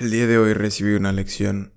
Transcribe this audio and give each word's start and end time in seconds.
El 0.00 0.10
día 0.10 0.26
de 0.26 0.38
hoy 0.38 0.54
recibí 0.54 0.94
una 0.94 1.12
lección 1.12 1.74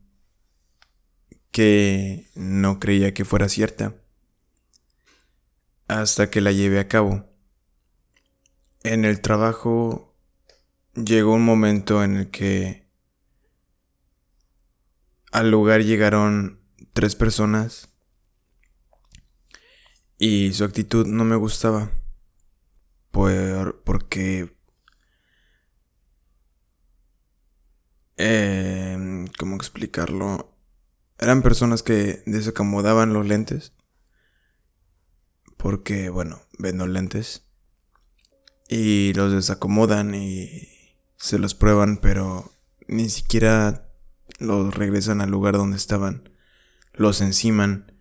que 1.51 2.29
no 2.35 2.79
creía 2.79 3.13
que 3.13 3.25
fuera 3.25 3.49
cierta 3.49 3.97
hasta 5.89 6.29
que 6.29 6.39
la 6.39 6.53
llevé 6.53 6.79
a 6.79 6.87
cabo. 6.87 7.25
En 8.83 9.03
el 9.03 9.19
trabajo 9.19 10.15
llegó 10.95 11.33
un 11.33 11.43
momento 11.43 12.01
en 12.01 12.15
el 12.15 12.29
que 12.29 12.87
al 15.33 15.51
lugar 15.51 15.83
llegaron 15.83 16.61
tres 16.93 17.17
personas 17.17 17.89
y 20.17 20.53
su 20.53 20.63
actitud 20.63 21.07
no 21.07 21.25
me 21.25 21.35
gustaba 21.35 21.91
por, 23.11 23.83
porque 23.83 24.52
eh, 28.17 29.25
¿cómo 29.37 29.55
explicarlo? 29.55 30.55
Eran 31.19 31.41
personas 31.41 31.83
que 31.83 32.23
desacomodaban 32.25 33.13
los 33.13 33.27
lentes. 33.27 33.73
Porque, 35.57 36.09
bueno, 36.09 36.41
vendo 36.57 36.87
lentes. 36.87 37.45
Y 38.67 39.13
los 39.13 39.31
desacomodan 39.31 40.15
y 40.15 40.97
se 41.17 41.39
los 41.39 41.55
prueban, 41.55 41.97
pero 41.97 42.51
ni 42.87 43.09
siquiera 43.09 43.89
los 44.39 44.73
regresan 44.73 45.21
al 45.21 45.31
lugar 45.31 45.55
donde 45.55 45.77
estaban. 45.77 46.29
Los 46.93 47.21
enciman. 47.21 47.93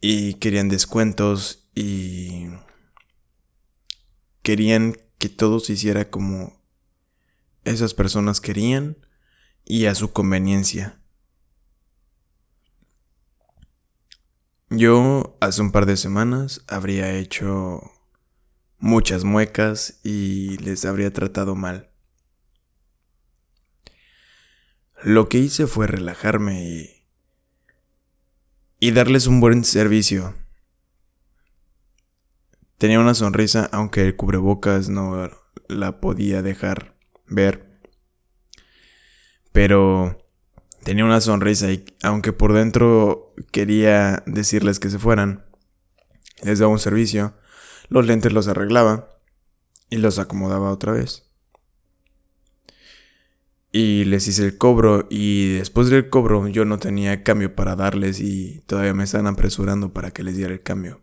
Y 0.00 0.34
querían 0.34 0.68
descuentos 0.68 1.68
y 1.74 2.48
querían 4.42 4.96
que 5.18 5.28
todo 5.28 5.60
se 5.60 5.74
hiciera 5.74 6.08
como 6.08 6.57
esas 7.68 7.94
personas 7.94 8.40
querían 8.40 8.96
y 9.64 9.86
a 9.86 9.94
su 9.94 10.12
conveniencia. 10.12 11.00
Yo 14.70 15.36
hace 15.40 15.62
un 15.62 15.72
par 15.72 15.86
de 15.86 15.96
semanas 15.96 16.62
habría 16.68 17.12
hecho 17.12 17.80
muchas 18.78 19.24
muecas 19.24 20.00
y 20.04 20.58
les 20.58 20.84
habría 20.84 21.12
tratado 21.12 21.54
mal. 21.54 21.90
Lo 25.02 25.28
que 25.28 25.38
hice 25.38 25.66
fue 25.66 25.86
relajarme 25.86 26.64
y, 26.64 27.06
y 28.80 28.90
darles 28.90 29.26
un 29.26 29.40
buen 29.40 29.64
servicio. 29.64 30.34
Tenía 32.76 33.00
una 33.00 33.14
sonrisa 33.14 33.68
aunque 33.72 34.02
el 34.02 34.16
cubrebocas 34.16 34.88
no 34.88 35.30
la 35.68 36.00
podía 36.00 36.42
dejar 36.42 36.97
ver. 37.28 37.80
Pero 39.52 40.24
tenía 40.82 41.04
una 41.04 41.20
sonrisa 41.20 41.70
y 41.70 41.84
aunque 42.02 42.32
por 42.32 42.52
dentro 42.52 43.34
quería 43.50 44.22
decirles 44.26 44.80
que 44.80 44.90
se 44.90 44.98
fueran, 44.98 45.44
les 46.42 46.58
daba 46.58 46.72
un 46.72 46.78
servicio, 46.78 47.34
los 47.88 48.06
lentes 48.06 48.32
los 48.32 48.48
arreglaba 48.48 49.18
y 49.90 49.96
los 49.96 50.18
acomodaba 50.18 50.70
otra 50.70 50.92
vez. 50.92 51.24
Y 53.70 54.04
les 54.04 54.26
hice 54.28 54.44
el 54.44 54.56
cobro 54.56 55.06
y 55.10 55.54
después 55.54 55.90
del 55.90 56.08
cobro 56.08 56.48
yo 56.48 56.64
no 56.64 56.78
tenía 56.78 57.22
cambio 57.22 57.54
para 57.54 57.76
darles 57.76 58.20
y 58.20 58.60
todavía 58.66 58.94
me 58.94 59.04
están 59.04 59.26
apresurando 59.26 59.92
para 59.92 60.10
que 60.10 60.22
les 60.22 60.36
diera 60.36 60.52
el 60.52 60.62
cambio. 60.62 61.00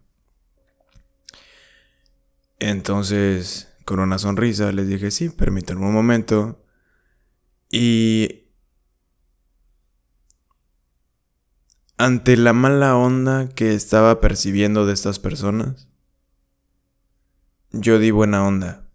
Entonces 2.60 3.75
con 3.86 4.00
una 4.00 4.18
sonrisa 4.18 4.72
les 4.72 4.88
dije, 4.88 5.12
sí, 5.12 5.30
permítanme 5.30 5.86
un 5.86 5.94
momento. 5.94 6.66
Y 7.70 8.50
ante 11.98 12.36
la 12.36 12.52
mala 12.52 12.98
onda 12.98 13.48
que 13.48 13.74
estaba 13.74 14.20
percibiendo 14.20 14.86
de 14.86 14.94
estas 14.94 15.20
personas, 15.20 15.88
yo 17.72 18.00
di 18.00 18.12
buena 18.12 18.46
onda. 18.46 18.90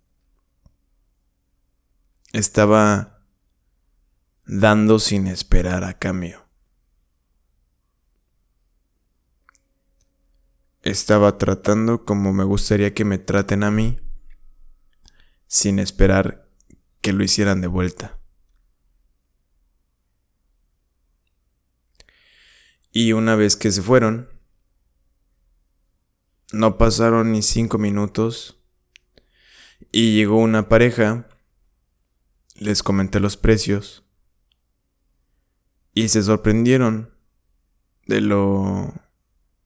Estaba 2.32 3.24
dando 4.44 4.98
sin 4.98 5.28
esperar 5.28 5.84
a 5.84 5.98
cambio. 5.98 6.46
Estaba 10.82 11.38
tratando 11.38 12.04
como 12.04 12.32
me 12.32 12.44
gustaría 12.44 12.94
que 12.94 13.04
me 13.04 13.18
traten 13.18 13.64
a 13.64 13.70
mí 13.70 13.98
sin 15.50 15.80
esperar 15.80 16.48
que 17.00 17.12
lo 17.12 17.24
hicieran 17.24 17.60
de 17.60 17.66
vuelta. 17.66 18.20
Y 22.92 23.14
una 23.14 23.34
vez 23.34 23.56
que 23.56 23.72
se 23.72 23.82
fueron, 23.82 24.28
no 26.52 26.78
pasaron 26.78 27.32
ni 27.32 27.42
cinco 27.42 27.78
minutos 27.78 28.62
y 29.90 30.14
llegó 30.14 30.36
una 30.36 30.68
pareja, 30.68 31.26
les 32.54 32.84
comenté 32.84 33.18
los 33.18 33.36
precios 33.36 34.04
y 35.94 36.10
se 36.10 36.22
sorprendieron 36.22 37.12
de 38.06 38.20
lo 38.20 38.94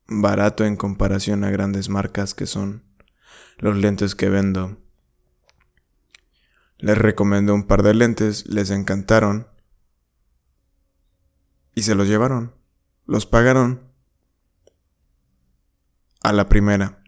barato 0.07 0.65
en 0.65 0.77
comparación 0.77 1.45
a 1.45 1.51
grandes 1.51 1.91
marcas 1.91 2.33
que 2.33 2.47
son 2.47 2.85
los 3.59 3.77
lentes 3.77 4.15
que 4.15 4.31
vendo. 4.31 4.83
Les 6.85 6.99
recomendé 6.99 7.51
un 7.51 7.63
par 7.63 7.83
de 7.83 7.95
lentes, 7.95 8.47
les 8.47 8.69
encantaron 8.69 9.49
y 11.75 11.81
se 11.81 11.95
los 11.95 12.07
llevaron. 12.07 12.55
Los 13.07 13.25
pagaron 13.25 13.91
a 16.23 16.35
la 16.35 16.47
primera. 16.51 17.03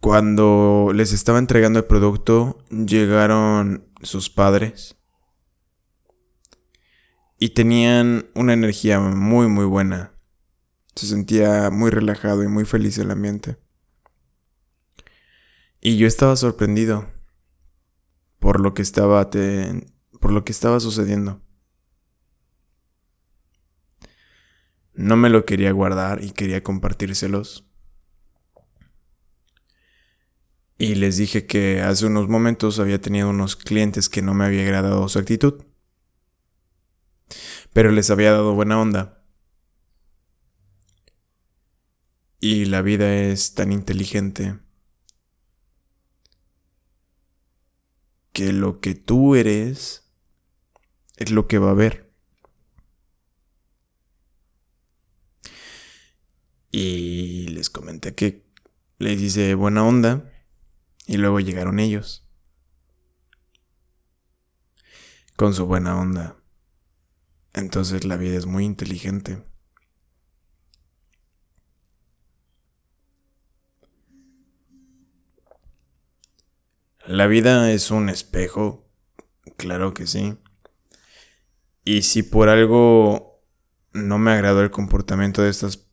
Cuando 0.00 0.90
les 0.92 1.12
estaba 1.12 1.38
entregando 1.38 1.78
el 1.78 1.84
producto, 1.84 2.58
llegaron 2.70 3.86
sus 4.02 4.30
padres 4.30 4.96
y 7.38 7.50
tenían 7.50 8.26
una 8.34 8.52
energía 8.52 8.98
muy 8.98 9.46
muy 9.46 9.64
buena. 9.64 10.12
Se 10.96 11.06
sentía 11.06 11.70
muy 11.70 11.92
relajado 11.92 12.42
y 12.42 12.48
muy 12.48 12.64
feliz 12.64 12.98
el 12.98 13.12
ambiente. 13.12 13.61
Y 15.84 15.96
yo 15.96 16.06
estaba 16.06 16.36
sorprendido 16.36 17.10
por 18.38 18.60
lo 18.60 18.72
que 18.72 18.82
estaba 18.82 19.28
por 20.20 20.32
lo 20.32 20.44
que 20.44 20.52
estaba 20.52 20.78
sucediendo. 20.78 21.42
No 24.94 25.16
me 25.16 25.28
lo 25.28 25.44
quería 25.44 25.72
guardar 25.72 26.22
y 26.22 26.30
quería 26.30 26.62
compartírselos. 26.62 27.66
Y 30.78 30.94
les 30.94 31.16
dije 31.16 31.46
que 31.46 31.80
hace 31.80 32.06
unos 32.06 32.28
momentos 32.28 32.78
había 32.78 33.00
tenido 33.00 33.30
unos 33.30 33.56
clientes 33.56 34.08
que 34.08 34.22
no 34.22 34.34
me 34.34 34.44
había 34.44 34.62
agradado 34.62 35.08
su 35.08 35.18
actitud. 35.18 35.64
Pero 37.72 37.90
les 37.90 38.08
había 38.08 38.30
dado 38.30 38.54
buena 38.54 38.80
onda. 38.80 39.24
Y 42.38 42.66
la 42.66 42.82
vida 42.82 43.12
es 43.12 43.54
tan 43.54 43.72
inteligente 43.72 44.60
que 48.32 48.52
lo 48.52 48.80
que 48.80 48.94
tú 48.94 49.34
eres 49.34 50.10
es 51.16 51.30
lo 51.30 51.46
que 51.46 51.58
va 51.58 51.68
a 51.68 51.72
haber. 51.72 52.10
Y 56.70 57.48
les 57.48 57.68
comenté 57.68 58.14
que 58.14 58.46
les 58.98 59.20
hice 59.20 59.54
buena 59.54 59.84
onda 59.84 60.32
y 61.06 61.18
luego 61.18 61.40
llegaron 61.40 61.78
ellos. 61.78 62.26
Con 65.36 65.54
su 65.54 65.66
buena 65.66 65.98
onda. 65.98 66.36
Entonces 67.52 68.04
la 68.04 68.16
vida 68.16 68.38
es 68.38 68.46
muy 68.46 68.64
inteligente. 68.64 69.42
La 77.06 77.26
vida 77.26 77.72
es 77.72 77.90
un 77.90 78.08
espejo, 78.08 78.88
claro 79.56 79.92
que 79.92 80.06
sí. 80.06 80.38
Y 81.84 82.02
si 82.02 82.22
por 82.22 82.48
algo 82.48 83.42
no 83.92 84.18
me 84.18 84.30
agradó 84.30 84.62
el 84.62 84.70
comportamiento 84.70 85.42
de 85.42 85.50
estas 85.50 85.88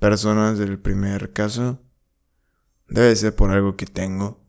personas 0.00 0.58
del 0.58 0.78
primer 0.78 1.34
caso, 1.34 1.84
debe 2.88 3.14
ser 3.16 3.36
por 3.36 3.50
algo 3.50 3.76
que 3.76 3.84
tengo. 3.84 4.46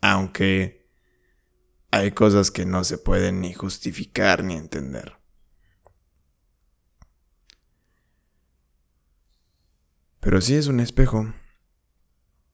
Aunque 0.00 0.88
hay 1.90 2.12
cosas 2.12 2.50
que 2.50 2.64
no 2.64 2.82
se 2.82 2.96
pueden 2.96 3.42
ni 3.42 3.52
justificar 3.52 4.42
ni 4.42 4.54
entender. 4.54 5.18
Pero 10.20 10.40
sí 10.40 10.54
es 10.54 10.66
un 10.66 10.80
espejo. 10.80 11.30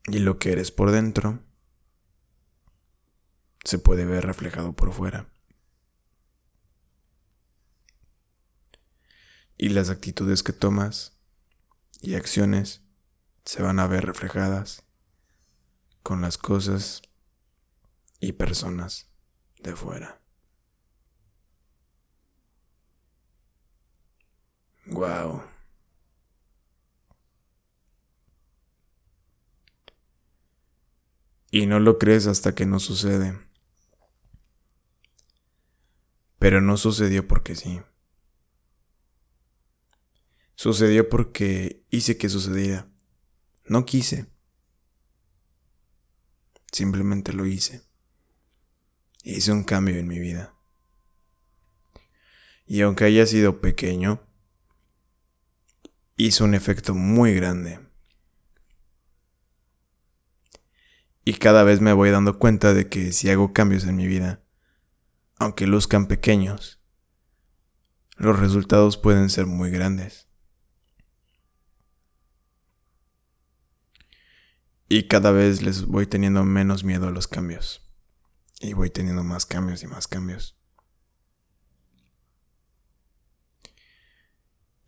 Y 0.09 0.19
lo 0.19 0.41
que 0.41 0.51
eres 0.51 0.73
por 0.73 0.91
dentro 0.91 1.46
se 3.67 3.79
puede 3.81 4.05
ver 4.05 4.25
reflejado 4.25 4.75
por 4.75 4.93
fuera. 4.93 5.29
Y 9.59 9.71
las 9.71 9.91
actitudes 9.91 10.43
que 10.45 10.53
tomas 10.53 11.19
y 12.01 12.15
acciones 12.15 12.83
se 13.45 13.63
van 13.63 13.81
a 13.81 13.89
ver 13.89 14.07
reflejadas 14.07 14.85
con 16.05 16.21
las 16.21 16.39
cosas 16.39 17.03
y 18.21 18.33
personas 18.33 19.09
de 19.61 19.75
fuera. 19.75 20.21
Wow. 24.87 25.43
Y 31.51 31.67
no 31.67 31.81
lo 31.81 31.99
crees 31.99 32.29
hasta 32.29 32.55
que 32.55 32.67
no 32.67 32.79
sucede. 32.79 33.46
Pero 36.47 36.61
no 36.61 36.77
sucedió 36.77 37.27
porque 37.27 37.57
sí. 37.57 37.81
Sucedió 40.55 41.09
porque 41.09 41.85
hice 41.91 42.19
que 42.19 42.29
sucediera. 42.29 42.89
No 43.65 43.85
quise. 43.85 44.31
Simplemente 46.71 47.33
lo 47.33 47.47
hice. 47.47 47.83
Hice 49.25 49.51
un 49.51 49.65
cambio 49.65 49.97
en 49.97 50.07
mi 50.07 50.21
vida. 50.21 50.55
Y 52.65 52.81
aunque 52.83 53.07
haya 53.07 53.27
sido 53.27 53.61
pequeño, 53.61 54.23
hizo 56.17 56.45
un 56.45 56.55
efecto 56.55 56.95
muy 56.95 57.35
grande. 57.35 57.81
Y 61.25 61.33
cada 61.33 61.65
vez 61.65 61.81
me 61.81 61.93
voy 61.93 62.11
dando 62.11 62.39
cuenta 62.39 62.73
de 62.73 62.89
que 62.89 63.13
si 63.13 63.31
hago 63.31 63.53
cambios 63.53 63.83
en 63.83 63.97
mi 63.97 64.07
vida, 64.07 64.46
aunque 65.39 65.67
luzcan 65.67 66.07
pequeños, 66.07 66.81
los 68.17 68.39
resultados 68.39 68.97
pueden 68.97 69.31
ser 69.31 69.47
muy 69.47 69.71
grandes. 69.71 70.27
Y 74.89 75.09
cada 75.09 75.33
vez 75.33 75.63
les 75.63 75.87
voy 75.87 76.07
teniendo 76.07 76.45
menos 76.45 76.85
miedo 76.85 77.09
a 77.09 77.11
los 77.11 77.27
cambios. 77.27 77.83
Y 78.61 78.73
voy 78.73 78.89
teniendo 78.89 79.25
más 79.25 79.45
cambios 79.45 79.83
y 79.83 79.87
más 79.87 80.07
cambios. 80.07 80.57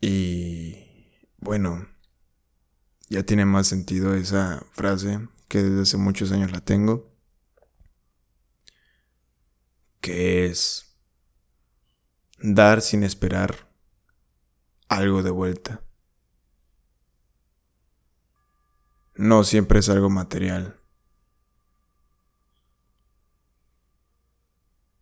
Y 0.01 1.27
bueno, 1.37 1.87
ya 3.09 3.23
tiene 3.23 3.45
más 3.45 3.67
sentido 3.67 4.15
esa 4.15 4.65
frase 4.71 5.27
que 5.49 5.61
desde 5.61 5.81
hace 5.81 5.97
muchos 5.97 6.31
años 6.31 6.51
la 6.51 6.61
tengo. 6.61 7.08
Es 10.09 10.97
dar 12.39 12.81
sin 12.81 13.03
esperar 13.03 13.69
algo 14.87 15.23
de 15.23 15.29
vuelta. 15.29 15.83
No 19.15 19.43
siempre 19.43 19.79
es 19.79 19.89
algo 19.89 20.09
material. 20.09 20.79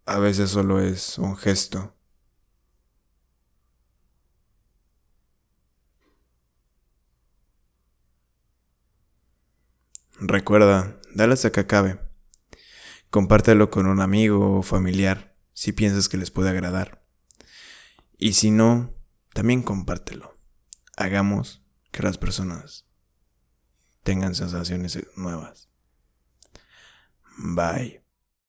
A 0.06 0.20
veces 0.20 0.50
solo 0.50 0.80
es 0.82 1.18
un 1.18 1.38
gesto. 1.38 1.94
Recuerda, 10.20 11.00
dale 11.14 11.34
hasta 11.34 11.52
que 11.52 11.60
acabe. 11.60 12.07
Compártelo 13.18 13.72
con 13.72 13.88
un 13.88 14.00
amigo 14.00 14.60
o 14.60 14.62
familiar 14.62 15.36
si 15.54 15.72
piensas 15.72 16.08
que 16.08 16.18
les 16.18 16.30
puede 16.30 16.52
agradar. 16.52 17.04
Y 18.16 18.34
si 18.34 18.52
no, 18.52 18.94
también 19.34 19.64
compártelo. 19.64 20.38
Hagamos 20.96 21.64
que 21.90 22.04
las 22.04 22.20
personas 22.20 22.86
tengan 24.04 24.36
sensaciones 24.36 25.00
nuevas. 25.16 25.68
Bye. 27.40 28.07